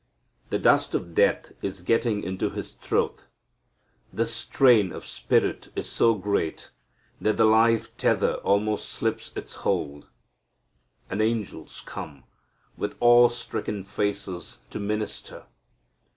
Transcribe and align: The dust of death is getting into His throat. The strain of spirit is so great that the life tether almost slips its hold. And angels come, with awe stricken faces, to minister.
The 0.49 0.57
dust 0.57 0.95
of 0.95 1.13
death 1.13 1.51
is 1.61 1.83
getting 1.83 2.23
into 2.23 2.49
His 2.49 2.73
throat. 2.73 3.25
The 4.11 4.25
strain 4.25 4.91
of 4.91 5.05
spirit 5.05 5.69
is 5.75 5.87
so 5.87 6.15
great 6.15 6.71
that 7.21 7.37
the 7.37 7.45
life 7.45 7.95
tether 7.97 8.37
almost 8.37 8.89
slips 8.89 9.31
its 9.35 9.57
hold. 9.61 10.07
And 11.07 11.21
angels 11.21 11.81
come, 11.85 12.23
with 12.75 12.97
awe 12.99 13.29
stricken 13.29 13.83
faces, 13.83 14.61
to 14.71 14.79
minister. 14.79 15.45